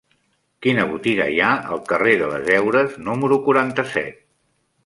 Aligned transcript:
Quina 0.65 0.85
botiga 0.93 1.27
hi 1.33 1.37
ha 1.43 1.51
al 1.75 1.83
carrer 1.91 2.15
de 2.23 2.31
les 2.33 2.51
Heures 2.57 2.99
número 3.11 3.39
quaranta-set? 3.49 4.23